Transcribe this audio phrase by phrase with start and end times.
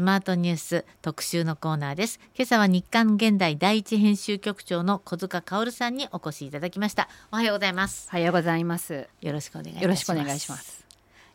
[0.00, 2.20] スマートニュース特集のコーナーです。
[2.34, 7.10] 今朝は日刊現代第一編集局長の小塚薫さんにお越しいただきました。
[7.30, 8.08] おはようございます。
[8.10, 9.08] おはようございます。
[9.20, 9.82] よろしくお願いいたします。
[9.82, 10.86] よろしくお願いします。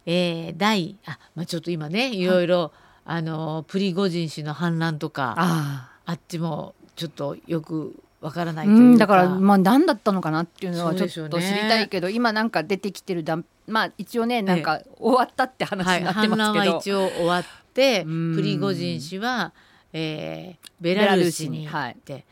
[0.07, 2.25] えー、第あまあちょっと今ねい。
[2.25, 2.71] ろいろ、
[3.05, 13.37] あのプリゴジン氏の反乱とかああっちもちょっとよくわからないというか、うんだからまあ何だったのかなっていうのはちょっと知りたいけど、今なんか出てきてるだ
[13.67, 17.43] まあ一応ねなんか終わったって話はい、になって反ますけど、乱は一応終わっ
[17.75, 19.53] プリゴジン氏は、
[19.93, 22.25] えー、ベラルーシに行って、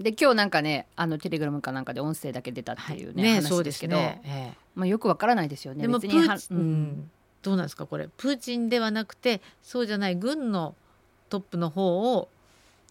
[0.00, 5.80] で今日なんかねあのテレグラムかなんかで音声だけ出たっていうね,、そうで話ですすけど、ね、えまあよくわからないですよね。
[5.80, 7.10] えでもプーチン、うん。
[7.42, 8.08] どうなんですかこれ。
[8.16, 10.74] プーチンではなくてそうじゃない軍の
[11.28, 12.28] トップの方を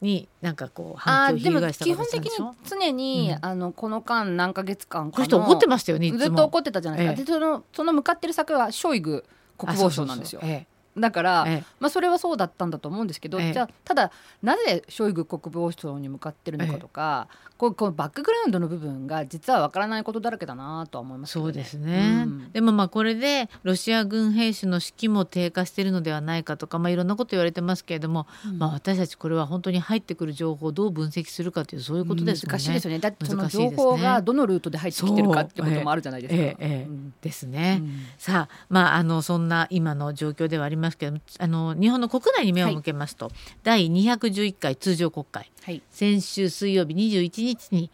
[0.01, 2.31] になんかこう反響を翻した基本的に
[2.65, 3.45] 常に、うん。
[3.45, 7.25] あのこの間何ヶ月間かこの人怒ってましたよねずっと怒ってたじゃないですか、ええ。
[7.25, 9.25] でそのその向かってる先はショイグ
[9.57, 10.41] 国防相なんですよ。
[10.43, 10.67] あそうそうそう。
[10.67, 10.67] え
[10.97, 11.63] だから、ええ。
[11.79, 13.53] まあ、それはそうだったんだと思うんですけど、ええ。
[13.53, 22.51] じゃあただなぜショイグ国防相に向かってるのかとか、こうこのバックグラウンドの部分が実はわからないことだらけだなとは思いますけどそうですね、うん。
[22.51, 28.57] でもまあこれでロシア軍兵士の士気も低下しているのではないかとか、まあ、いろんなこと言われてますけれども、うん。
[28.57, 32.57] まあ、私たちこれは本当に入ってくる情報をどう分析するかというそういうことですもんね。
[32.57, 32.99] 難しいですよね。
[32.99, 36.65] だってその情報がどのルートで入ってきてるかってこともあるじゃないですか。
[36.65, 36.67] う。
[36.67, 37.77] んですね。
[37.79, 37.99] うん。
[38.17, 43.31] さあ、まあ、あのそんな今の状況ではありますけれどもあの日本の国内に目を向けますと、
[43.63, 45.51] 第211回通常国会。
[45.63, 45.81] はい。
[45.91, 47.89] 先週水曜日21日に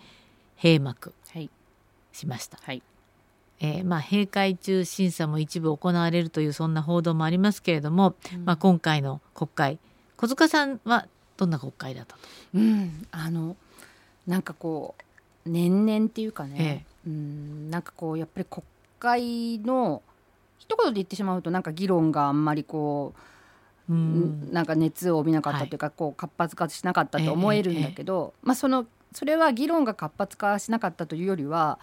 [0.61, 1.49] 閉幕はい。
[2.13, 2.57] しました。
[2.63, 2.81] はい。
[3.59, 8.45] えーまあ、閉会中審査も一部行われるというそんな報道もありますけれども、うん。
[8.45, 9.79] まあ、今回の国会
[10.17, 12.21] 小塚さんはどんな国会だったと、
[12.55, 13.55] うん、あの
[14.25, 14.95] なんかこ
[15.45, 18.63] う年々っていうかね、うん、なんかこうやっぱり国
[18.99, 20.01] 会の
[20.57, 23.13] 一言で言ってしまうとなんか議論があんまりこ
[23.89, 24.51] う、うん。
[24.51, 31.79] なんか熱を帯びなかったというか、こう活発化しなかったと思えるんだけど、まあそのそれは議論が活発化しなかったというよりは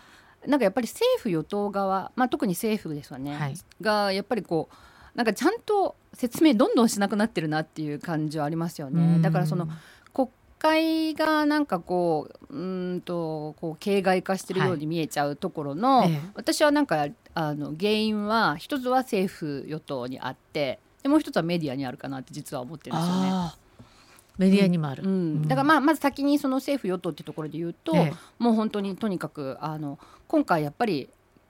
[0.47, 3.55] なんかやっぱり政府与党側、まあ、特に政府ですよね、はい。
[3.80, 9.20] がやっぱりこうなんかちゃんと説明どんどんしなくなってるなっていう感じはありますよね。
[9.20, 9.68] だからその
[10.13, 16.20] 国会がなんかこううーんとこう形骸化してるように見えちゃうところの、ええ。
[16.34, 23.52] 私はなんかあの原因は一つは政府与党にあってでもう一つはメディアにあるかなって実は思ってるんですよね。
[24.39, 28.12] メディアにもある、うん、だからまあまず先にその政府与党っていうところで言うと、ええ。
[28.39, 31.08] もう本当にとにかくあの今回やっぱり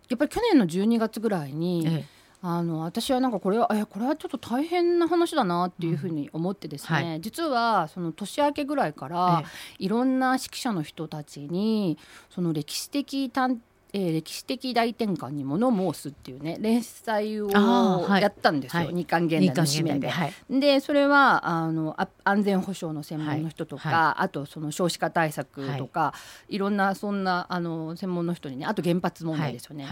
[0.09, 2.05] やっぱり去年の12月ぐらいに、え
[2.43, 9.85] あの私はなんかこれはえこれはちょっと大変な話だなっていうふうに思ってですね、うんは実はその年明けぐらいから、え。
[9.85, 11.97] いろんな指揮者の人たちに
[12.29, 13.59] その歴史的探
[13.97, 18.95] えー歴史的大転換に物申すっていうね連載をやったんですよ、はい。
[18.95, 20.09] 日刊現代の紙面で。
[20.09, 20.33] はい。
[20.51, 26.13] でそれはあのあ安全保障の専門の人とか、はあとその少子化対策とか、
[26.49, 29.87] い、ろんなそんなあの専門の人にねあと原発問題ですよね、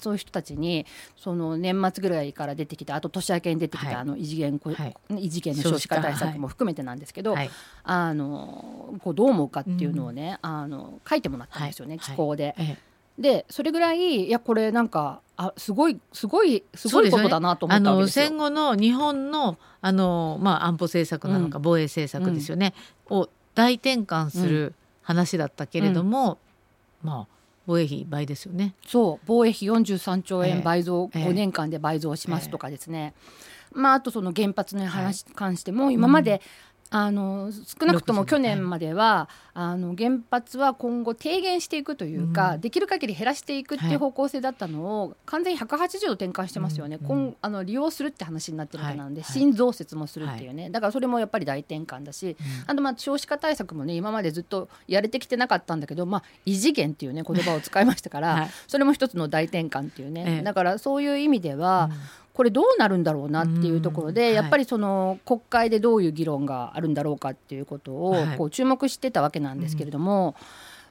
[0.00, 0.84] そういう人たちに
[1.16, 3.94] その年末ぐらいから出てきたあと年明けに出てきた、はい。
[3.96, 4.60] あの異次元、
[5.18, 5.96] 異次元の少子化。
[5.96, 7.50] 対策も含めてなんですけど、はい。
[7.84, 11.98] あのこうどう思うかっていうのをね、あの書いてもらったんですよね、はい。
[12.00, 12.54] 寄稿で。
[12.58, 12.85] ええ
[13.18, 18.24] でそれぐらいいやこれなんかあすごいすごいすごいことだなと思あったわけですよ。
[18.24, 21.62] の戦後の日本のあの、まあ、安保政策なのか、うん。
[21.62, 22.74] 防衛政策ですよね、
[23.08, 26.38] を大転換する話だったけれども、
[27.02, 28.74] まあ防衛費倍ですよね。
[28.86, 29.24] そう。
[29.26, 30.50] 防衛費43兆ええ。
[30.52, 31.24] 円倍増、ええ。
[31.26, 33.12] 5年間で倍増しますとかですね、
[33.72, 36.40] まあ、あとその原発の話に関してもい今まで、
[36.90, 42.60] あの少なくとも60去年までは、あの原発は今後低減していくというか、うん。
[42.60, 43.92] できる限り減らしていくってはい。
[43.94, 49.32] いう方向性だったのを、完全に180度転換してますよね、うん今あの利用するって話になってるわけなんで、はい。
[49.32, 52.70] 新増設もするっていうね、だからそれもやっぱり大転換だし、うん。
[52.70, 58.50] あとまあ少子化対策もね今までずっとやれてきてなかったんだけど、まあ、異次元っていうね言葉を使いましたから、 はい。
[58.66, 60.42] それも一つの大転換っていうね、ええ。
[60.42, 61.90] だからそういう意味では、
[62.36, 68.36] これどうなるんだろうなっていうところで、うんやっぱりその国会でどういう議論があるんだろうかっていうことをはい。
[68.36, 70.34] こう注目してたわけなんですけれども。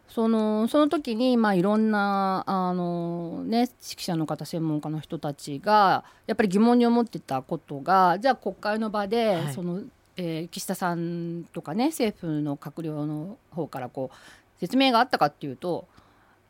[0.08, 9.54] そのその時にまあいろんなあの、ね、指揮者の方専門家の人たちがやっぱり疑問に思ってたことがじゃあ国会の場で、はい。
[9.54, 9.81] その
[10.16, 15.88] えー岸田さんとかね政府の閣僚の方からこう説明があったかっていうと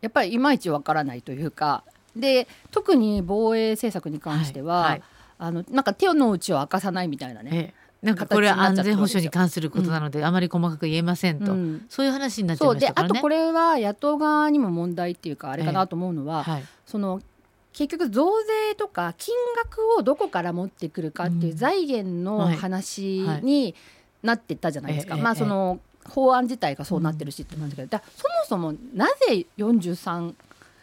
[0.02, 1.84] やっぱりいまいちわからないというか
[2.16, 5.04] で特に防衛政策に関しては、はいはい。
[5.38, 7.50] あのなんか手の内を明かさないみたいなね。
[7.54, 7.86] ええ。
[8.06, 11.86] なんかこれは安全保障に関することなので、あまり細かく言えませんと、うん。
[11.90, 13.12] そういう話になっちゃいましたからね。
[13.12, 16.64] あとこれは野党側にも問題っていうかあれかなと思うのは、はい。
[16.86, 17.22] その
[17.74, 18.30] 結局増
[18.70, 23.76] 税とか金額をどこから持ってくるかっていう財源の話に
[24.24, 25.18] なってったじゃないですか。
[25.18, 28.02] まあその法案自体がそうなってるしってなんですけど、だ
[28.48, 30.34] そもそもなぜ43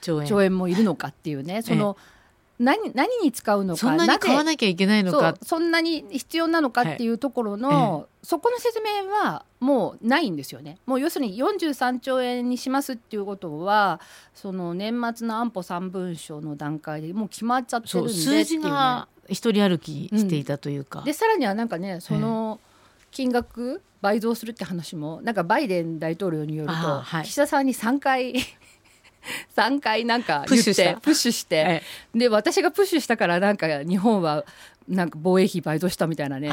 [0.03, 0.57] 兆円。
[0.57, 1.63] もいるのかっていうね。
[1.63, 1.97] その、
[2.59, 5.37] 何何に使うのかそんなに買わなきゃいけないのか。
[5.43, 10.79] そんなに必要なのかっていうところの、はいそこの説明はもうないんですよね。
[10.87, 14.01] もう要するに43兆円にしますっていうことは
[14.33, 21.01] その年末の安保3文書の段階でもう決まっちゃってるんで、ね、数字が一人歩きしていたというか。
[21.01, 22.61] うん、でさらにはなんかねその
[23.11, 28.35] 金額倍増するって話もなんかバイデン大統領によると、はい、岸田さんに3回
[29.57, 31.83] 3回なんかプッシュしてプッシュして、
[32.15, 34.45] で私がプッシュしたからなんか日本は
[34.89, 36.49] なんか防衛費倍増したみたいなね。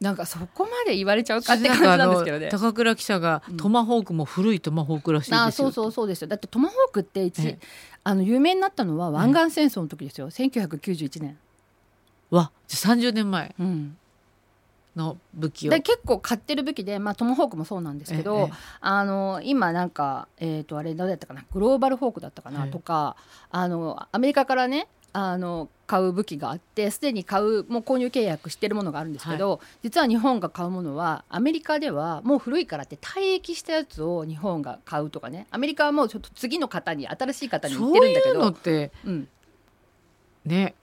[0.00, 2.48] なんかそこまで言われちゃうかって感じなんですけどね。
[2.48, 6.28] 高倉記者がトマホークも古いトマホークらしいですよ、あそうそうそうですよ。
[6.28, 7.56] だってトマホークって一
[8.04, 11.38] あの有名になったのは湾岸戦争の時ですよ、1991年。
[12.30, 13.96] わじゃ30年前、うん
[14.96, 15.70] の武器を。
[15.70, 21.44] で結構買ってる武器で、まあ、トモホークもそうなんですけど、ええ、あの今なんか、えー、とあれどうやったかな？
[21.52, 23.16] グローバルホークだったかな、とか
[23.50, 35.46] あのアメリカからねあの買う武器があってすでに買うもう購入契約してるものがあるんですけど、はい、実は日本が買うものはアメリカではもう古いからって退役したやつを日本が買うとかね。
[35.50, 38.34] アメリカはもうちょっと次の方に新しい方に言ってるんだけど。
[38.34, 39.28] そういうのって、うん、
[40.46, 40.74] ね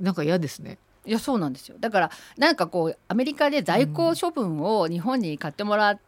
[0.00, 0.78] なんか嫌ですね。
[1.04, 1.76] いやそうなんですよ。
[1.80, 5.98] だからなんかこうアメリカで在庫処分を日本に買ってもらっ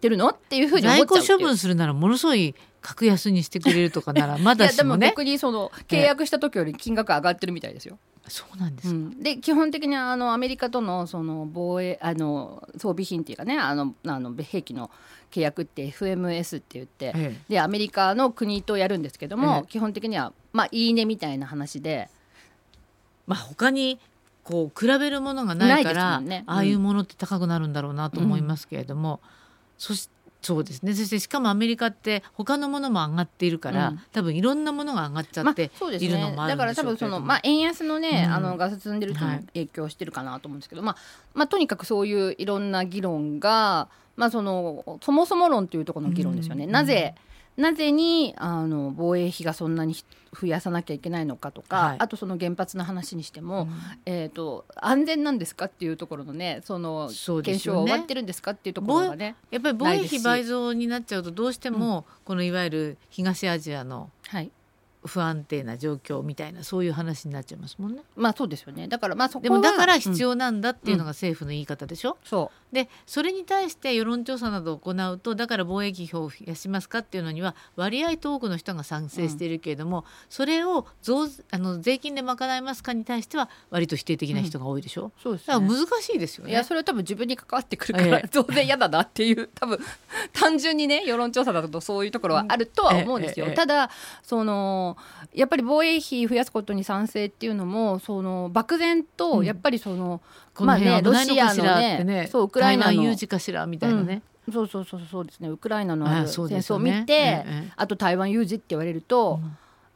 [0.00, 7.98] てるのっていうふうに思っちゃう在庫処分するならものすごい格安にしてくれるとかなら まだしも、ね、いやでも逆にその契約した時より金額上がってるみたいですよ。
[8.28, 14.90] そうなんです、うん、で基本的にあのアメリカとのその防衛あの装備品っていうかねあのあの兵器の
[15.30, 22.10] 契約って FMS って言って、ええ、でアメリカの国とやるんですけども、え、基本的にはまあいいねみたいな話で。
[23.26, 24.00] まあ他に
[24.48, 26.44] こう比べるものがないから、ね。
[26.48, 29.20] うん、ああいうものって高くなるんだろうなと思いますけれども、うん、
[29.76, 30.08] そし
[30.40, 30.94] そうですね。
[30.94, 40.96] そしてしかもアメリカって他のものも上がっているから、うん、多分いろんなものが上がっちゃっているのもあるんでしょうけど、まあね、だから多分その、まあ、円安のね、あのガス積んでる人に影響してるかなと思うんですけど、はい、まあ
[41.34, 46.66] まあ、とにかくそういういろんな議論が、まあ、そのそもそも論というところの議論ですよね。
[46.66, 47.14] なぜ、
[47.58, 49.94] なぜにあの防衛費がそんなに
[50.32, 53.70] 増やさなきゃいけないのかとか、はい、あとその原発の話にしても、うん、
[54.06, 57.10] えーと、安全なんですかっていうところのねその
[57.42, 64.50] 検証は終わってるんですかっていうところがねやっぱり防衛費倍増になっちゃうとどうしても、うん、このいわゆる東アジアの、はい。
[65.06, 68.02] 不安定な状況みたいなそういう話になっちゃいますもんね。
[68.16, 68.88] まあそうですよね。
[68.88, 72.10] だからまあそでもだから必要なんだっていうのが政府の言い方でしょ？
[72.10, 85.04] うん、そうでそれに対して世論調査などを行うとだから貿易費を増やしますかっていうのには割合と多くの人が賛成しているけれども、うん、それを増あの税金で賄いますかに対しては割と否定的な人が多いでしょ。
[85.04, 86.50] うん、そうです、ね、だから難しいですよね。
[86.50, 89.78] いやそれは多分自分に関わってくるから、ええ、当然嫌だなっていう多分
[90.32, 93.46] 単純にね世論調査だとそういうところはあるとは思うんですよ。
[93.48, 93.90] え、ただ
[94.22, 94.96] その
[95.32, 100.20] やっぱり防衛費増やすことに賛成っていうのもその漠然とやっぱりその、うん、
[100.64, 105.48] まあねロシアのね、ね、そうウクライナの有事かしらみたいなね、うん、そうそうそうそうですね。
[105.48, 107.06] ウクライナの戦争を見て、ね
[107.46, 109.40] ええ、あと台湾有事って言われると、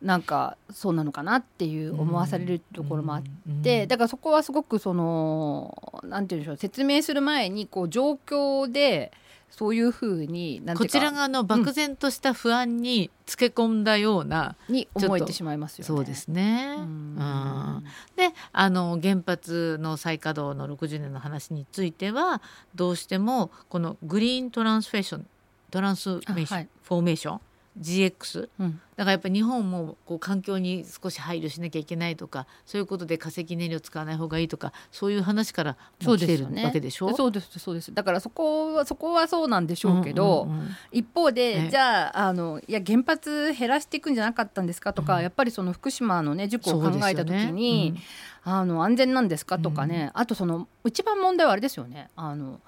[0.01, 3.23] うん、なんかそうなのかなっていう思わされるところもあっ
[3.63, 9.13] て、だからそこはすごくそのなんていうんでしょう説明する前にこう状況で
[9.53, 15.87] そういうふうにこちら側の漠然とした不安につけ込んだような、うん、に思えてしまいますよね。
[15.87, 16.75] そうですね。
[16.79, 17.85] うん、
[18.17, 22.41] であの原発の再稼働の60年の話については
[22.75, 25.27] どうしてもこのグリーントランスフェーション
[25.71, 27.41] トランスメーション、はい、フォーメーション
[27.81, 37.17] GX、うん、だからやっぱり日本もこう環境に少し配慮しなきゃいけないとかそういうことで化石燃料使わない方がいいとかそういう話からも来てるわけでしょ？
[37.17, 48.01] そうですそうですだからそこはそこはそうなんでしょうけど、うんうんうん、一方でじゃああのいや原発減らしていくんじゃなかったんですかとか、うん、やっぱりその福島のね事故を考えた時に、ね
[48.45, 52.11] うん、あの安全なんですかとかね、あとその一番問題はあれですよね。
[52.17, 52.61] あの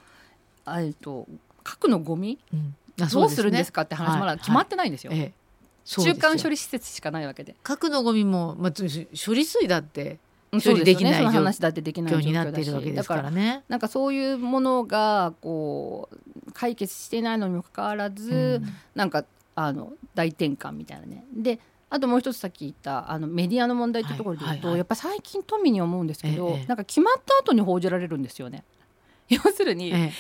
[0.67, 1.27] えっと
[1.63, 2.39] 核のゴミ、
[2.97, 5.11] どうするんですかって話まだ決まってないんですよ。
[5.11, 5.21] はい。
[5.21, 7.55] はいええ、中間処理施設しかないわけで。
[7.63, 10.19] 核のゴミも、まあ、処理水だって
[10.53, 13.65] 処理できない、ね、話だってできない状況になっているわけですからね。
[13.69, 19.25] なんかそういうものがこう解決していないのにもかかわらず、うん、なんか
[19.55, 21.25] あの大転換みたいなね。
[21.35, 21.59] で
[21.91, 28.65] あともう一つさっき言ったあのメディアの問題っていうところで言うと、はいはいはい、やっぱ最近富に思うんですけど、ええ、なんか決まった後に報じられるんですよね。
[29.29, 30.13] 要するに、ええ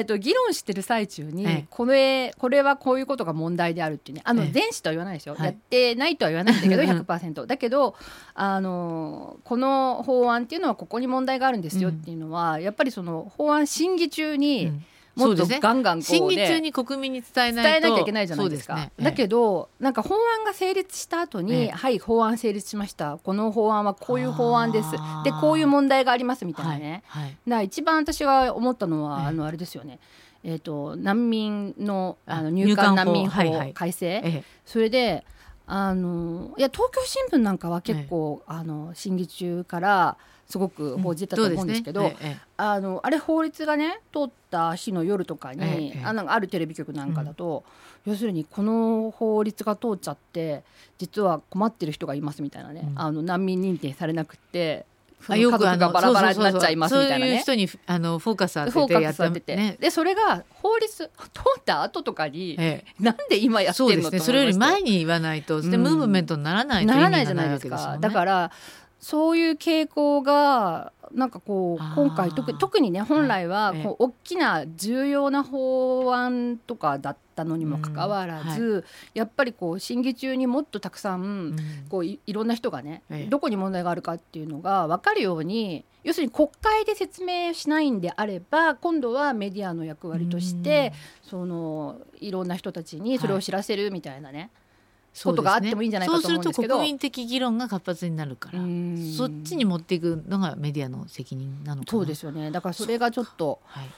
[0.00, 1.66] ー、と議論してる最中に、ええ。
[1.70, 4.50] これこれはこういうことが問題であるっていうねあのええ。
[4.50, 5.46] 全紙とは言わないですよ、はい。
[5.46, 7.94] やってないとは言わないんだけど100%だけど
[8.34, 14.84] あのこの法案っていうのはここに問題があるんですよっていうのは、やっぱりその法案審議中に、うん
[15.18, 15.60] もっとそうですね。
[15.60, 17.68] ガンガンこう、ね、審議中に国民に伝えないと。
[17.68, 18.76] 伝えなきゃいけないじゃないですか。
[18.76, 18.92] ね。
[19.00, 23.18] だけどなんか法案が成立した後に、ええはい法案成立しました。
[23.18, 24.92] この法案はこういう法案です。
[25.24, 27.66] でこういう問題がありますみたいなね、はいはい。
[27.66, 29.98] 一番私が思ったのは、ええあのあれですよね。
[30.44, 33.42] えー、と難民のああの入管難民法。
[33.42, 34.44] 入管法はいはい。
[34.64, 35.24] それで
[35.70, 40.16] あのいや東京新聞なんかは結構、あの審議中から
[40.48, 42.16] すごく報じてたと思うんですけど、そうね。
[42.22, 47.64] ええあのあれ法律がね通った日の夜とかに、ええあなんかあるテレビ局なんかだと、
[48.06, 50.62] 要するにこの法律が通っちゃって
[50.96, 52.98] 実は困ってる人がいますみたいなね、うん。
[52.98, 54.86] あの難民認定されなくって
[55.26, 57.42] 家族よくあのがバラバラになっちゃいますみたいなね。
[57.44, 63.02] そういう人にあのフォーカス当ててやっててて、ねでそれが法律通った後とかに、ええ。
[63.02, 64.20] なんで今やってそうですね。
[64.20, 65.82] それより前に言わないとでうん。
[65.82, 67.98] ムーブメントにならないと意なら味がないないじゃないですか。
[68.00, 68.52] だから
[69.00, 73.82] そういう傾向がなんかこう今回特特にね本来はええ。
[73.82, 78.84] こう大きな重要な法案とかだったのにもかかわらず、
[79.14, 81.56] やっぱりこう審議中にもっとたくさん、うん。
[81.88, 83.30] こういいろんな人がね、ええ。
[83.30, 94.50] どこに問題があるかっていうのが分かるように要するに国会で説明しないんであれば今度はメディアの役割として、そのいろんな人たちにそれを知らせるみたいなね
[95.24, 96.62] ことがあってもいいんじゃないかと思うんですけど。
[96.62, 99.14] そうすると国民的議論が活発になるからうん。
[99.16, 101.90] そっちに持っていくのがメディアの責任なのかな。
[101.90, 102.50] そうですよね。
[102.50, 103.88] だからそれがちょっとはい、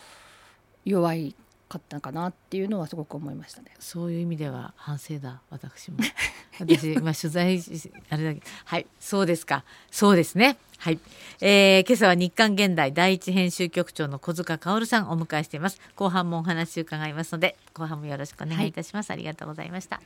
[0.84, 1.34] 弱い
[1.68, 3.70] かったかなっていうのはすごく思いましたね。
[3.78, 5.98] そういう意味では反省だ私も。
[6.58, 8.46] 私今取材しあれだけど。
[8.64, 8.86] はい。
[8.98, 9.64] そうですか。
[9.90, 10.58] そうですね。
[10.78, 10.98] はい、
[11.42, 15.78] えー、今朝は日刊現代第一編集局長の小塚薫さんをお迎えしています。
[15.94, 20.00] 後半もお話を伺いますので後半もよろしくお願いいたします、ありがとうございました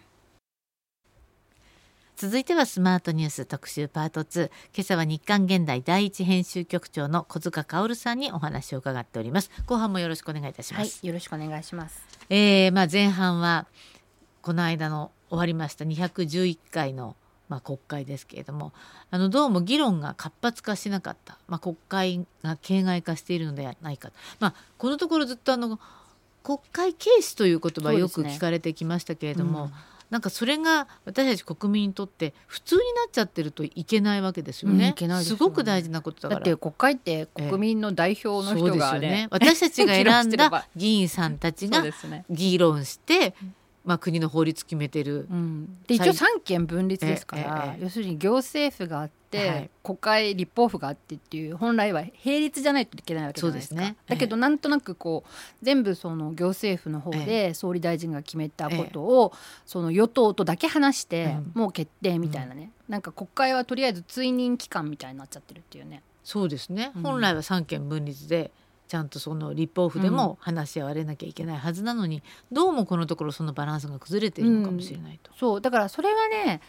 [2.16, 9.50] 続いてはスマートニュース特集パート2今朝は日刊現代第一編集局長の小塚薫さんにお話を伺っております。
[9.66, 12.00] 後半もよろしくお願いいたします、はい、よろしくお願いします。
[12.30, 13.66] えーまあ、前半は
[14.42, 17.16] この間の終わりました211回の、
[17.48, 18.72] まあ、国会ですけれども
[19.10, 25.80] あのどうも議論が活発化しなかった、まあ、国会が形骸化しているのではないか、まあ、このところずっとあの
[26.44, 29.72] 国会軽視という言葉よく聞かれてきましたけれども、うん
[30.10, 34.88] なんかそれが私たち国民にとって普通になっちゃってるといけないわけですよね。
[34.88, 36.40] うんすよねすごく大事なことだから。
[36.40, 41.84] だって国会って国民の代表の人がそうですよね、 私たちが選んだ議員さんたちが。
[42.30, 43.34] 議論して、
[43.84, 49.70] まあ、国の法律決めてる、うん、で一応三権分立ですから、要するに行政府があって、はい。
[49.82, 53.80] 国会立法府があってっていう本来は並立じゃないといけないわけじゃないですか。
[53.80, 53.96] ね。
[54.06, 55.30] だけどなんとなくこう
[55.62, 59.32] 全部その行政府の方で総理大臣が決めたことを、
[59.66, 66.02] その与党とだけ話して、うんもう決定みたいなね、なんか国会はとりあえず追認機関みたいになっちゃってるっていうね。
[66.24, 67.02] そうですね、うん。
[67.02, 68.50] 本来は三権分立で
[68.88, 72.22] ちゃんとその立法府でも話し合われなきゃいけないはずなのに、
[72.52, 75.32] どうもこのところそのバランスが崩れているのかもしれないと。
[75.38, 75.60] そう。
[75.60, 76.60] だからそれはね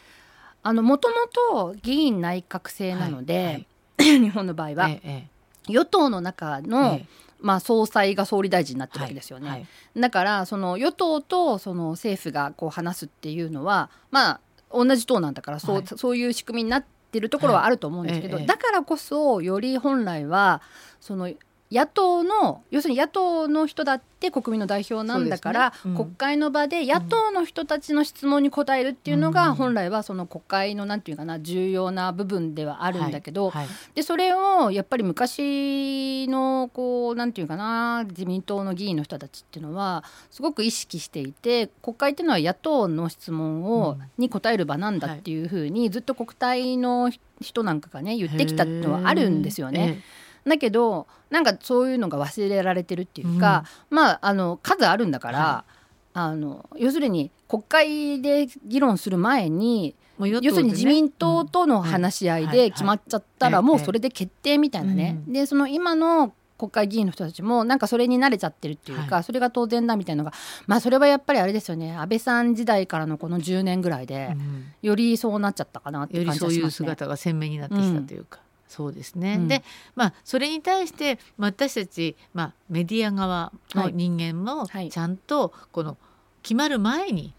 [0.68, 3.68] あのもともと議員内閣制なので、
[4.00, 5.28] 日本の場合は、ええ
[5.68, 7.06] 与党の中えの、え
[7.40, 9.50] まあ、総裁が総理大臣になってるわけですよね。
[9.50, 14.40] はいだからその与党とその政府がこう話すっていうのはまあ
[14.72, 15.86] 同じ党なんだからそう,、はい。
[15.86, 20.64] そういう仕組みになってるところはあると思うんですけど、だからこそより本来は
[21.00, 21.32] その
[21.76, 25.76] 野党の要するに野党の人だって国民の代表なんだから、ね。
[25.88, 25.96] うん。
[25.96, 29.56] 国会の場で野党の人たちの質問に答えるっていうのが、うん。
[29.56, 33.68] 本来はその国会のなんていうかな重要な部分ではあるんだけど、はい。
[33.94, 44.06] でそれをやっぱり昔のこうなんていうかな自民党の議員の人たちっていうのはすごく意識していて国会っていうのは野党の質問を、うん。
[44.18, 50.02] に答える場なんだっていうふうに、ずっと国対の人なんかがね言ってきたのはあるんですよね。
[50.46, 55.66] だけどなんかそういうのが忘れられてるっていうか、まああの数あるんだから、は
[56.14, 60.30] あの要するに国会で議論する前にね。
[60.42, 62.52] 要するに自民党との話し合いうん。
[62.52, 63.66] で決まっちゃったらはい。
[63.66, 65.34] もうそれで決定みたいなね、うん。
[65.34, 70.36] でその今の国会議員の人たちもなんかそれに慣れちゃってるっていうか、はそれが当然だみたいなのが
[70.68, 71.96] まあそれはやっぱりあれですよね。
[71.98, 74.66] 安倍さん時代からのこの10年ぐらいで、うん。
[74.82, 76.86] よりそうなっちゃったかなっていう感じよりそういうがしますね。
[76.88, 79.36] 姿が鮮明になってきたというか、そうですね。
[79.36, 79.48] うん。
[79.48, 79.64] で、
[79.96, 84.90] まあそれに対して、まあ、私たち、まあ、メディア側の人間もはい。
[84.90, 85.98] ちゃんとこの
[86.44, 87.34] 決まる前に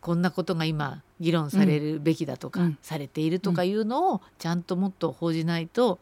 [0.00, 2.78] こんなことが今議論されるべきだとか、うん。
[2.82, 5.98] されているとかいうのをちゃんともっと報じないと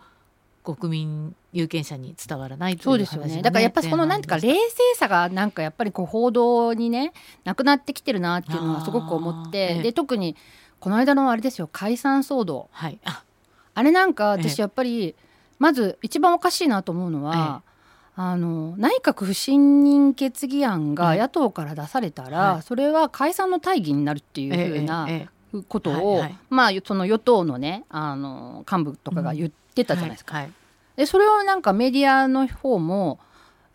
[0.63, 3.43] 国民有権者に伝わらないそうですよね。
[3.43, 4.59] だからやっぱそのなんていうか冷静
[4.95, 7.13] さがなんかやっぱりこう報道にね
[7.45, 10.37] なくなってきてるなっていうのはすごく思ってで特に
[10.79, 13.23] この間のあれですよ解散騒動、はい、あ
[13.75, 15.15] あれなんか私やっぱり
[15.59, 17.63] まず一番おかしいなと思うのは、
[18.17, 25.09] あの内閣不信任決議案が野党から出されたら、それは解散の大義になるっていうふうな
[25.69, 30.45] ことを、まあその与党のねあの幹部とかが言ってたじゃないですか。
[30.97, 33.19] でそれをなんかメディアの方も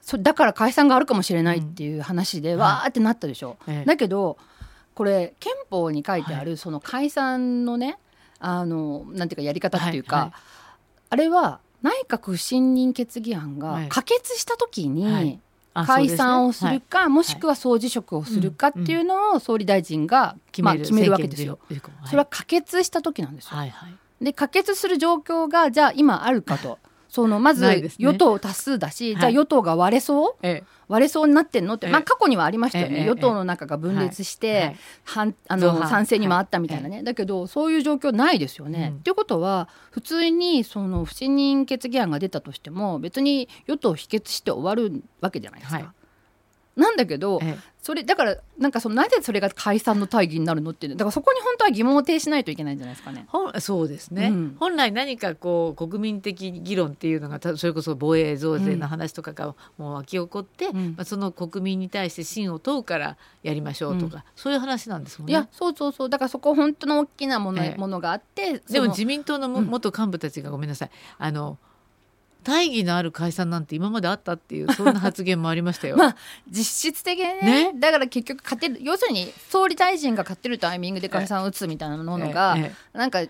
[0.01, 3.57] そだから解散があるかもしれないっていう話でわーってなったでしょ。
[3.85, 4.37] だけど
[4.93, 7.97] これ憲法に書いてあるその解散のね
[8.47, 10.31] あのなんていうかやり方っていうか、
[11.09, 15.39] あれは内閣不信任決議案が可決した時に、
[15.73, 21.57] 解散をするか、もしくは総辞職をするかっていうのを総理大臣が、まあ、決めるわけですよ。
[22.05, 23.57] それは可決した時なんですよ。
[24.21, 26.77] で可決する状況がじゃあ今あるかと
[27.15, 27.65] そのまず
[27.97, 38.95] 与党多数だし、じゃあ与党が割れそう、割れそうになってんのって、まあ、過去にはありましたよね、与党の中が分裂して、はあの賛成に回ったみたいなね、だけどそういう状況ないですよね。
[38.97, 45.93] っていうことは普通にその不信任決議案が出たとしても別に与党否決して終わるわけじゃないですか。
[46.75, 53.27] なんだけど、ええ、それだからなんかそのなぜそれが解散の大義になるのってだからそこに本当は疑問を呈しないといけないんじゃないですかね。
[53.59, 65.31] そうですね、うん、本来何かこう国民的議論っていうのがそれこそ防衛増税の話とかがもう湧き起こって、うん、まあ、その国民に対して信を問うからやりましょうとか、うん、そういう話なんですもんね。
[65.31, 66.09] いやそうそうそう。
[66.09, 70.89] だからそこ本当の大きなもの,、ものがあってでも自民党の元幹部たちがごめんなさい。
[71.19, 71.57] あの
[72.45, 75.97] 大義のある解散なんて今まであったっていう そんな発言もありましたよ。
[75.97, 76.15] まあ
[76.47, 82.55] 実質的にね、ね、だから結局勝てる要するに総理大臣が勝ってるタイミングで解散を打つみたいなものが、
[82.93, 83.29] なんかね、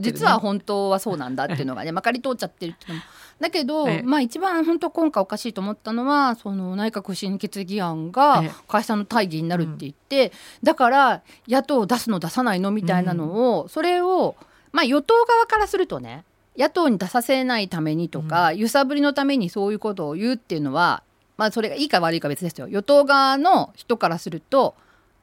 [0.00, 3.02] 実は本当はそうなんだっていうのがねまかり通っちゃってるっていうのも。
[3.40, 14.36] だけど、まあ一番本当今回おかしいと思ったのはその内閣不信決議案が解散の大義になるって言って、だから野党を出すの出さないのみたいなのを、それを
[14.72, 16.24] まあ与党側からするとね
[16.60, 21.02] 野党に出させないためにとか、うん、揺さぶりのためにそういうことを言うっていうのは
[21.38, 22.68] まあそれがいいか悪いか別ですよ。
[22.68, 24.74] 与党側の人からすると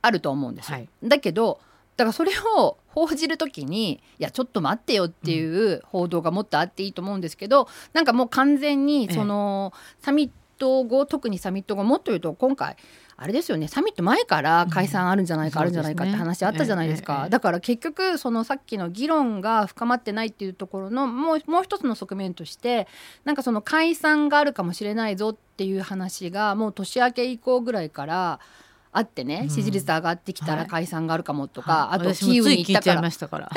[0.02, 0.80] あると思うんですよ。
[0.80, 1.60] はい、だけど
[1.96, 12.78] だからそれを報じる時にいやちょっと待ってよっていう報道がもっとあっていいと思うんですけど、うん、なんかもう完全にその、サミット後特にサミット後もっと言うと今回
[13.20, 13.68] あれですよね。
[13.68, 22.88] サミット前から解散あるんじゃないか、あるんじゃないかって話あったじゃないですか、だから結局そのさっきの議論が深まってないっていうところのもうもう一つの側面として
[23.26, 28.40] なんかその解散があるかもしれないぞっていう話がもう年明け以降ぐらいから
[28.92, 33.50] あってね、支持率上がってきたら解散があるかもとか、あとキーウに行ったから。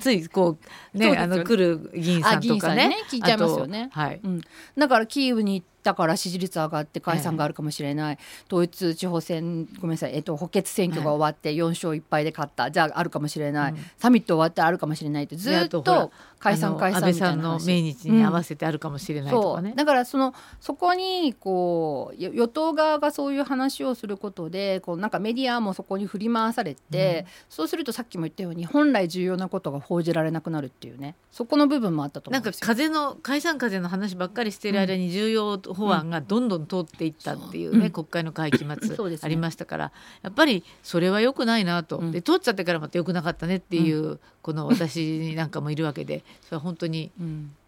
[0.00, 0.58] ついこ
[0.94, 2.96] うねあの来る議員さんとかね。
[3.08, 4.20] 聞いちゃいますよね、はい。
[4.22, 4.40] うん、
[4.76, 19.72] だからキーウに行っだから支持率上がって解散があるかもしれない、え統一地方選ごめんなさい、えっと、補欠選挙が終わって4勝1敗で勝った、じゃああるかもしれない、うん、サミット終わってあるかもしれないってずっと解散解散みたいな命日に合わせてあるかもしれないとかね、う。
[19.74, 32.66] ん、だからそのそこにこう与党側がそういう話をすることでこうなんかメディアもそこに振り回されて、うん、そうするとさっきも言ったように本来重要なことが報じられなくなるっていうねそこの部分もあったと思うんですよ。
[32.66, 47.10] なんか風の解散風の話ばっかりしている間に重要法案がどんどん通っていったっていうね、うん、国会の会期末ありましたから、ね、やっぱりそれは良くないなと、うん、で通っちゃってからまた良くなかったねっていう、この私なんかもいるわけで それは本当に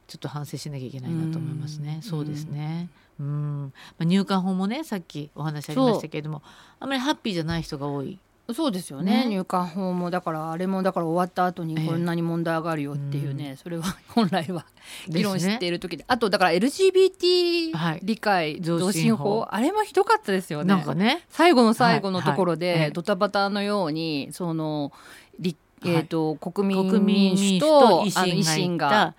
[0.06, 2.00] ちょっと反省しなきゃいけないなと思いますね。
[2.02, 2.88] そうですね。
[3.18, 3.72] うん。
[3.98, 6.42] まあ、入管法もねさっきお話ありましたけれども
[6.80, 8.18] あんまりハッピーじゃない人が多い
[8.52, 14.66] そうですよね、ね、入管法もだからあれもだから終わった後にこんなに問題上がるよっていうね、えー、それは 本来は
[15.08, 20.66] 議論している時で、ね、あとだから LGBT 理解増進法、あれもひどかったですよね。
[20.66, 21.24] なんかね。
[21.30, 24.92] 最後の最後のところで、はいはい、ドタバタのようにその
[25.38, 29.14] 立えーと、国民民主と維新が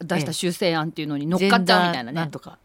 [0.00, 2.12] 出した修正案っていうのに乗っかっちゃうみたいなね。
[2.12, 2.58] なんとか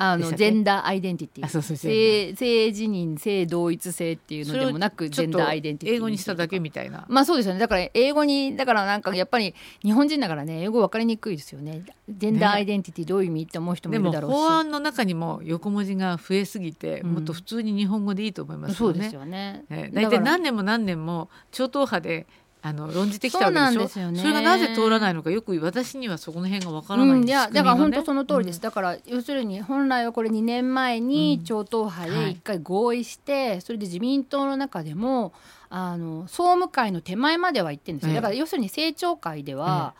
[0.00, 1.48] あのジェンダーアイデンティティ。
[1.48, 7.04] そうそう性性自認性同一性っていうのでもなくジェンダーアイデンティティ英語にしただけみたいな。
[7.08, 7.60] まあそうですよね。
[7.60, 11.82] だから英語にだからなんかやっぱり日本人だからね英語分かりにくいですよね。
[12.08, 22.26] ジェンダーアイデンティティどういう意味って思う人もいるだろうし、法案の中にも横文字が増えすぎて、もっと普通に日本語でいいと思いますよね、そうですよね、えー、大体何年も何年も超党派で
[22.60, 24.12] あの論じてきたわけでしょ？
[24.14, 35.32] そ,、れがなぜ通らないのかよく私にはそこの辺がわからないんです、うん、いやだから本当その通りです、うん、だから要するに本来はこれ2年前に超党派で一回合意して、うんはい、それで自民党の中でも
[35.70, 38.14] あの総務会の手前までは行ってるんですよ。
[38.14, 39.94] だから要するに政調会では、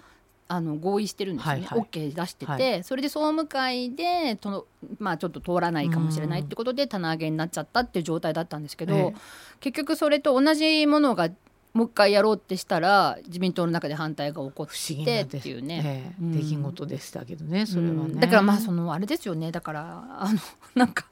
[0.51, 1.88] あの合意してるんですよね、はいはい。
[1.92, 4.64] OK 出してて、はそれで総務会でとの、
[4.99, 9.14] まあ、ちょっと通らないかもしれないってことで棚上げになっちゃったっていう状態だったんですけど、ええ。
[9.61, 11.29] 結局それと同じものが
[11.79, 15.83] もう一回やろうってしたら自民党の中で反対が起こってなっていうね。
[15.85, 16.14] ええ。
[16.21, 16.33] うん。
[16.33, 18.19] 出来事でしたけどねそれはね、うん。
[18.19, 19.53] だからまあそのあれですよね。
[19.53, 20.41] だからあの
[20.75, 21.07] なんか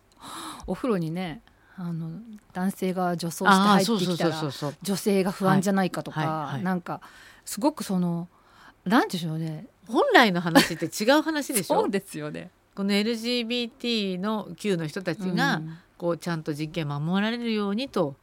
[0.66, 1.40] お風呂にね
[1.76, 2.10] あの
[2.52, 4.52] 男性が女装して入ってきたら
[4.82, 6.62] 女性が不安じゃないかとか、はいはいはい。
[6.64, 7.00] なんか
[7.44, 8.28] すごくその
[8.84, 9.68] なんでしょうね。
[9.86, 11.82] 本来の話って違う話でしょ？
[11.82, 12.50] そうですよね。
[12.74, 15.62] この LGBT の Q の人たちが、
[15.96, 18.16] こうちゃんと人権守られるようにとうん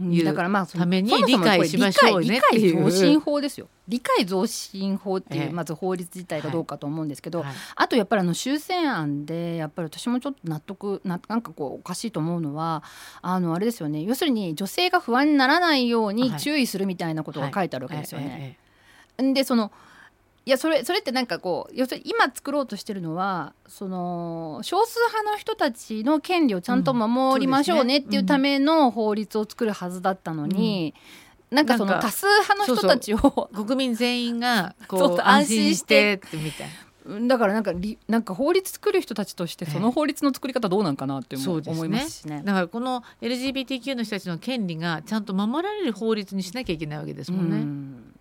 [0.00, 2.76] いうだからまあそのために理解しましょうねっていう。
[2.76, 3.68] 理解増進法ですよ。
[3.86, 5.46] 理解増進法っていええ。
[5.48, 7.52] うまず法律自体がどうかと思うんですけど、はい。
[7.76, 12.82] あとやっぱりあの修正案でやっぱり私もちょっと納得ななんかこうおかしいと思うのは
[13.20, 14.02] あのあれですよね。
[14.02, 16.40] 要するに女性が不安にならないようにはい。
[16.40, 18.58] 注意するみたいなことが書いてあるわけですよね。
[19.18, 19.32] えええ。
[19.34, 19.70] でその
[20.46, 30.94] いやそれそれってなんかこう要するに今作ろうとしてるのはその少数派の人たちの権利をちゃんと守りましょうねっていうための法律を作るはずだったのに、
[31.50, 36.68] なんかその多数派の人たちをえ国民全員がこ そう安心してみたい
[37.26, 42.42] だからなんかりなんか法律作る人たちとしてその法律の作り方どうなんかなって思,、思いますしね。
[42.44, 47.56] だからこの LGBTQ の人たちの権利がちゃんと守られる法律にしなきゃいけないわけですもんね。
[47.56, 48.14] うんうん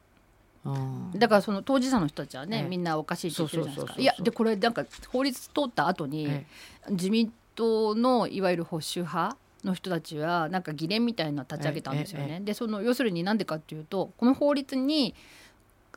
[1.15, 2.67] だからその当事者の人たちはね、ええ。
[2.67, 4.01] みんなおかしいって言ってるじゃないですか。
[4.01, 6.45] いやでこれなんか法律通った後に、え
[6.89, 12.39] 自民党のいわゆる保守派の人たちはなんか議連みたいな立ち上げたんですよね。
[12.41, 15.13] でその要するになんでかっていうとこの法律に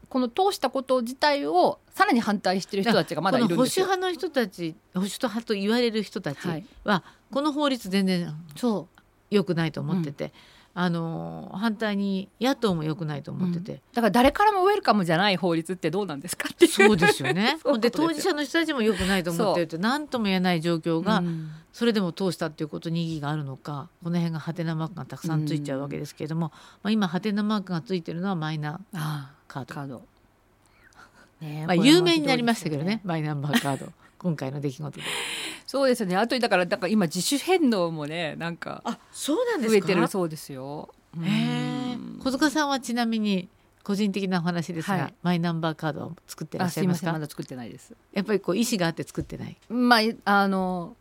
[0.09, 3.87] この通したこと自体をさらに反対してる人たちがまだいるんこの保守ですよ。
[3.87, 6.67] 派の人たち保守派と言われる人たちはい。
[6.85, 8.89] は、この法律全然そ
[9.31, 10.33] 良くないと思ってて、
[10.75, 16.67] あの反対に野党も良くないと思ってて、だから誰からもウェルカムじゃない法律ってどうなんですかって。
[16.69, 17.59] そうですよね。
[17.79, 21.51] で当事者の人たちも良くないと思ってるって何とも言えない状況が、うん。
[21.73, 30.03] それでも通したっていうことに意義があるのかこの辺がハテナマークがたくさんついちゃうわけですけれども、まあ、今ハテナマークがついてるのはマイナあカード、あカード。
[31.41, 33.01] ねえまあ、有名になりましたけどね。
[33.05, 33.91] マイナンバーカード。
[34.19, 35.03] 今回の出来事で。
[35.73, 36.19] そうですね。
[36.19, 40.91] あとだからだから今自主返納もねなんかあそうなん増えてるそうですよ。
[41.19, 43.49] へえうん小塚さんはちなみに
[43.83, 47.07] 個人的なお話ですが、はいマイナンバーカードを作ってらあっしゃいますか？
[47.07, 47.95] ませんまだ作ってないです。
[48.13, 49.57] やっぱりこう意思があって作ってない？
[49.71, 50.95] まああの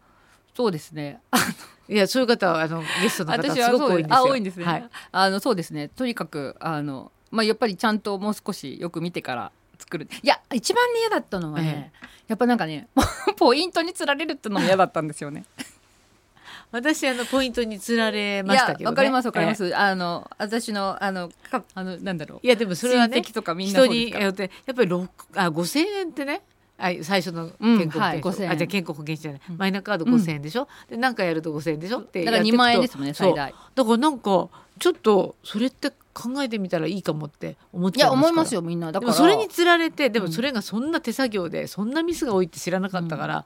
[0.55, 1.19] そうですね。
[1.89, 4.63] いやそういう方はあのゲストの方はすごく多いんですよあ多いんですね。
[4.63, 5.89] はい、あのそうですね。
[5.89, 9.51] とにかくあのまあやっぱりちゃんともう少しよく見てから
[9.81, 10.07] 作る。
[10.21, 11.91] いや一番ね嫌だったのはね、
[12.27, 12.87] やっぱなんかね
[13.37, 15.43] ポイントにつられるってのも嫌だったんですよね。
[16.71, 19.75] 私あのポイントにつられいましたけどねやわかりますわかりまえす。
[19.75, 22.39] あの私のあのかあのなんだろう。
[22.43, 26.41] えいやでもそれはね親戚とかみんなそ人によってやっぱり六あ5000円ってね
[26.81, 28.51] あ最初のうん健康保険証、はい5000円。
[28.51, 29.57] あじゃあ健康保険証じゃない、うん。
[29.57, 31.99] マイナカード5000円でしょ、で何回やると5000円でしょ？
[31.99, 32.57] ってだから2やっていくと。
[32.57, 33.53] 万円ですもんね最大。
[33.75, 38.27] だからなんかちょっとそれって考えてみたらいいかもって思っいやちゃいますから。
[38.27, 38.91] 思いますよみんな。
[38.91, 39.13] だから。
[39.13, 40.31] それにつられてでもうん。
[40.31, 43.45] それがそんな手作業でそんなミスが多いって知らなかったから、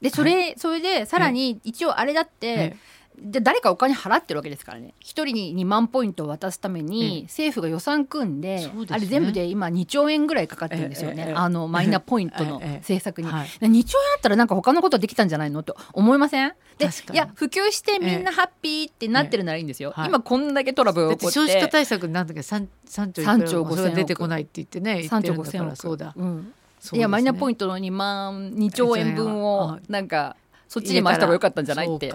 [0.00, 2.76] でそれ、それでさらに一応あれだって、え
[3.18, 4.94] で誰かお金払ってるわけですからね。
[5.00, 8.86] 一人に2万ポイントを渡すために、ええ政府が予算組んでですね。
[8.90, 13.28] あれ全部で今2兆円ぐらいかかってるんですよね、あのマイナポイントのええ政策に。
[13.28, 13.48] はい。
[13.48, 16.54] 2兆円あったらなんか他のことできたんじゃないのと思いません？
[16.78, 21.34] でいや普及してみんなハッピーってなってるならいいんですよ、今こんだけトラブル起こって。
[21.34, 25.68] 少子化対策なんだっけ？3, 3兆いくら3兆5000それが出てこないって言ってね言3兆ってるんだか5000億。
[25.70, 26.14] らそうだ。
[26.16, 26.38] うん。
[26.92, 26.98] ね。
[26.98, 30.34] いやマイナポイントの2万2兆円分あをなんか
[30.66, 32.12] そっちに回した方が良かったんじゃないって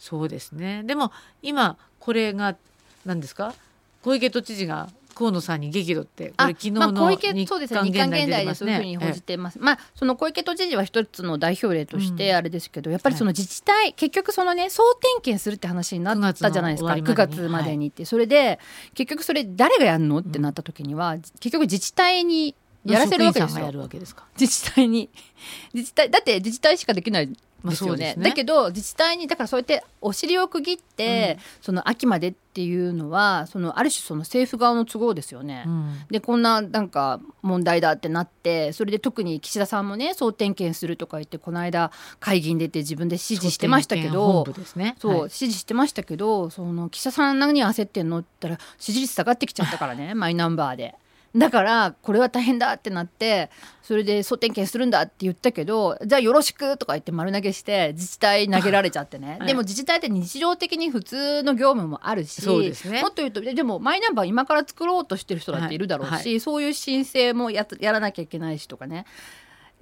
[0.00, 0.82] そうですね。
[0.84, 2.56] でも今これが
[3.04, 3.54] 何ですか？
[4.02, 7.80] 小池都知事が河野さんに激怒ってこあれ昨日の池日そうですね。
[7.80, 12.36] 刊日韓現現代でそういうふうに報じてます、まあその小池都知事は一つの代表例としてうん。
[12.36, 16.94] あれですけど、やっぱりその自治体、結局そのね総点検するって話になったじゃないですか。
[16.94, 18.58] 9 9月までにって、それで
[18.94, 24.06] 結局それ誰がやるのってなった時には、結局自治体にやらせるわけですよ。
[24.06, 24.24] すか。
[24.38, 25.10] 自治体に。
[25.72, 27.28] 自治体だって自治体しかできない
[27.62, 28.24] まあですよね,、そうですね。
[28.24, 35.64] だけど自治体にだからそうやってお尻を区切って、その秋までっていうのはそのある種その政府側の都合ですよね。
[35.66, 35.98] うん。
[36.10, 44.96] でこんななんか問題だってなってそれで特に岸田さんもね総点検するとか言ってこの間会議に出て自分で指示してましたけどね。
[44.98, 45.20] そう、はい。
[45.22, 50.94] 指示してましたけどその岸田さん何焦ってんのって言ったら支持率下がってきちゃったからねマイナンバーで。
[51.36, 53.50] だからこれは大変だってなって
[53.82, 62.40] それで総点検するんだって言ったけどじゃあよろしくとか言って丸投げして自治体投げられちゃってね、 はい、でも自治体って日常的に普通の業務もあるし、
[62.88, 65.80] ね、もっと言うとでもマイナンバー今から作ろうとしてる人だってい。
[65.80, 66.24] るだろうし、はい。
[66.24, 69.04] はい、そういう申請もややらなきゃいけないしとかね。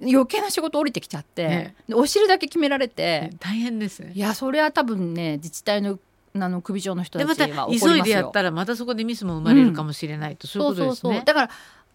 [0.01, 4.13] 余計な仕事降りてきちゃって、ね、お尻だけ決められて、大変ですね。
[4.15, 5.99] いやそれは多分ね自治体の
[6.35, 11.23] あの首長の人たちは急いでやったらまたそこでミスも生まれるかもしれないと、うん、そういうことですね。
[11.25, 11.49] だから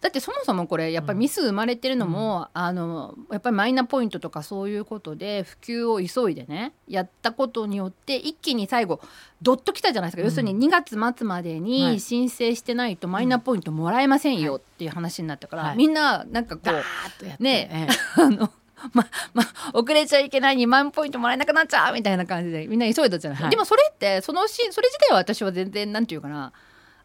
[0.05, 9.01] だってそもそもこれやっぱりミス生まれてるのも、うん、あのやっぱりマイナポイントとかそういうことで普及を急いでねやったことによって一気に最後
[9.41, 18.51] どっときたじゃないですか、うん、要するに2月末までに申請してないとマイナポイントもらえませんよっていう話になったから、はい、みんななんかこうね、 あの
[18.93, 26.53] まま遅れちゃいけない2万ポイントもらえなくなっちゃうみたいな感じでみんな急いだじゃない、はい、でもそれってそのしそれ自体は私は全然なんていうかな。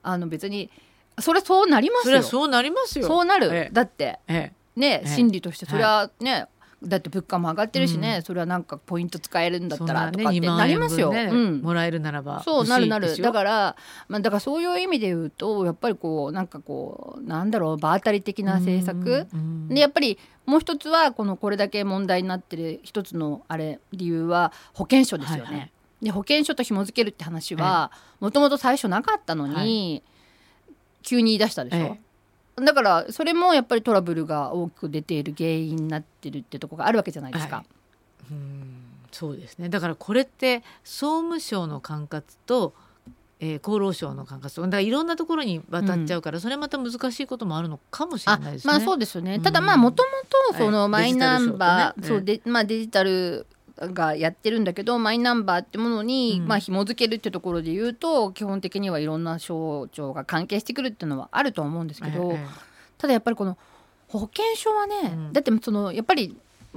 [0.01, 0.69] あの別に
[1.19, 2.23] それそうなりますよ。
[2.23, 3.07] そうなりますよ。
[3.07, 6.47] そうなる、ええ、だって、え、ね心理としてそれはね、はい
[6.81, 11.11] だって物価も上がってるしね、うん、それはなんかポイント使えるんだったらとかってなりますよ。
[11.11, 13.17] ねうん、もらえるならばそうなるなる。
[13.17, 13.75] だから、
[14.07, 19.27] まあ、だからそういう意味で言うとやっぱりこうなんかこうなんだろう場当たり的な政策、
[19.67, 25.43] でやっぱりもう一つはこのこれだけ問題になってる一つのあれ理由は保険証ですよね。
[25.43, 30.03] はいはい、で保険証と紐付けるって話はもともと最初なかったのに、はい、
[31.03, 31.77] 急に言い出したでしょ。
[31.77, 32.08] ええ
[32.59, 37.57] だからそれもやっぱりトラブルが多く出ている原因になってるってとこがあるわけじゃないですか。
[37.57, 37.65] はい、
[38.31, 42.73] うんそうですねだからこれって総務省の管轄と、
[43.39, 48.73] えー、厚労省の管轄とだからいろんなところに渡っちゃうから、うん、それまた難しいこともあるのかもしれないですね。
[48.73, 50.09] まあそうですよね、ただまあもとも
[50.53, 53.47] とそのマイナンバー、ね、そうでまあ、デジタル
[53.79, 62.45] がやってるんだけどマイナンバーってものに、うん、まあ紐付けるってところで言うと基本的にはいろんな省庁が関係してくるっていうのはあると思うんですけど、ええ、
[62.97, 63.57] ただやっぱりこの
[64.07, 66.35] 保険証はね、うん、だってそのやっぱり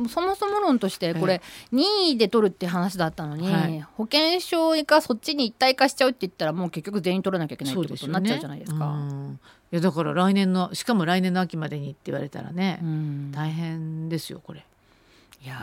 [0.09, 8.99] そもそも論としてこれ任意で取るって話だったのに、はい、保険証がそっちに一体化しちゃうって言ったらもう結局全員取らなきゃいけないってことになっちゃうじゃないですか。
[9.71, 12.81] いやだから来年のしかも来年の秋までにって言われたらね、
[13.33, 14.65] 大変ですよこれ。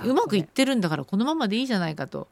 [0.06, 2.28] うまくいってるんだからこのままでいいじゃないかと。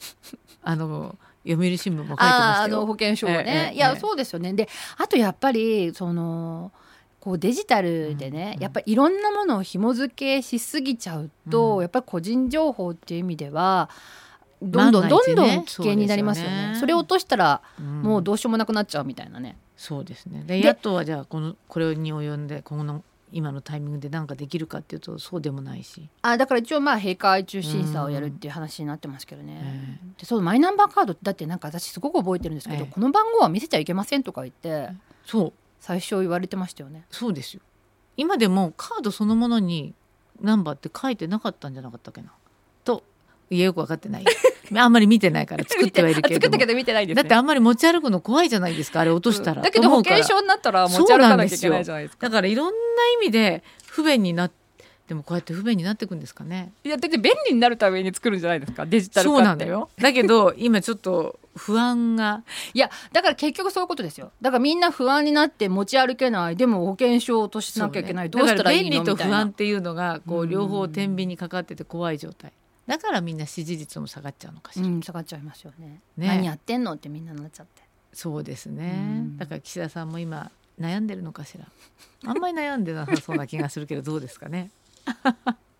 [0.62, 4.52] あの読売新聞も書いてましたあの保険証はね、ええ、いや、そうですよね。
[4.54, 6.72] であとやっぱりその
[7.20, 13.88] こうデジタルでね、うん、やっぱりいろんなものを紐付けしすぎちゃうと、うん、やっぱり個人情報っていう意味では
[14.62, 16.66] どんどんどんどん危険になりますよね。
[16.68, 19.56] そ、ね、それを落としたら、もうどうしようもなくなっちゃうみたいなね。
[19.76, 20.44] そうですね。
[20.46, 23.04] で野党はじゃあこのこれに及んで今後の
[23.34, 26.08] 今のタイミングで何かできるかっていうとそうでもないし。
[26.22, 34.90] あだから一応まあ閉会中審査をやるっていう話になってますけどね、えー、でそのマイナンバーカードだってなんか私すごく覚えてるんですけど、えー、この番号は見せちゃいけませんとか言って
[35.26, 35.52] そう。
[35.80, 37.04] 最初言われてましたよね。
[37.10, 37.60] そうですよ。
[38.16, 39.94] 今でもカードそのものに
[40.40, 42.28] ナンバーって書いてなかったんじゃなかったっけな。
[42.28, 42.34] と
[43.50, 44.24] いやよく分かってない。
[44.76, 52.28] あんまり見てないから 作ってはいるけど作ったけど見てないです、ね、だってあんまり持ち歩くの怖いじゃないですかあれ落としたら、うん、だけど保険証になったら持ち歩かなきゃいけないじゃないですか。
[52.28, 52.72] だからいろんな
[53.22, 54.54] 意味で不便になって
[55.06, 56.72] でもこうやって不便になっていくんですかね。
[56.82, 58.86] いやだって便利になるために作るんじゃないですか？
[58.86, 59.90] デジタルそうなんだよ。
[59.98, 62.42] だけど今ちょっと不安が。
[62.72, 64.32] いやだから結局そういうことですよ。
[64.40, 66.56] だからみんな不安になって持ち歩けない。
[66.56, 68.90] でも保険証を落としなきゃいけない、ね、どうしたらいいの？
[68.90, 72.54] 便利と不安っていうのがこう両方天秤にかかってて怖い状態
[72.86, 76.02] だからみんな支持率も下がっちゃうのかしら、うん、下がっちゃいますよね。
[76.16, 76.26] ね。
[76.26, 77.82] 何やってんのってみんななっちゃって。
[78.12, 81.66] そうですね、だから岸田さんも今悩んでるのかしら。
[82.26, 84.70] あんまり悩んでなさそうな気がするけどどうですかね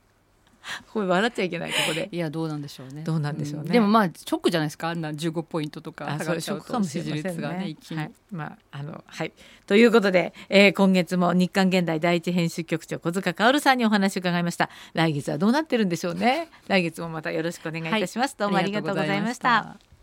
[0.92, 2.08] これ笑っちゃいけないここで。
[2.10, 3.02] いやどうなんでしょうね。
[3.02, 4.90] どうなんでしょうね、うん、でもまあショックじゃないですか。
[4.90, 6.82] あんな15ポイントとか下がっちゃうと。
[6.82, 9.32] 支持率がね一気に、はい、まああのはい。
[9.66, 14.70] ということで、えー、今月も日刊現代第一編集局長小塚薫さんにお話を伺いました。
[14.92, 16.48] 来月はどうなってるんでしょうね。
[16.68, 19.93] 来月もまたよろしくお願いいたします、はい、どうもありがとうございました